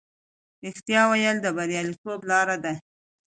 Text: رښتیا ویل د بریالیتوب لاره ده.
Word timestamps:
رښتیا 0.65 1.01
ویل 1.07 1.37
د 1.41 1.47
بریالیتوب 1.57 2.19
لاره 2.31 2.57
ده. 2.63 2.73